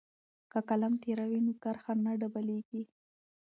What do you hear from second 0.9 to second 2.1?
تیره وي نو کرښه